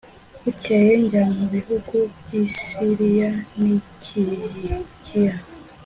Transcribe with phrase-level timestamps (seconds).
[0.41, 5.35] bukeye njya mu bihugu by i siriya n i kilikiya